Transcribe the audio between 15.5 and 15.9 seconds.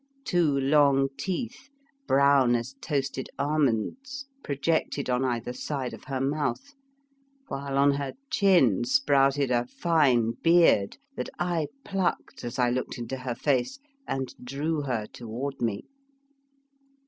me.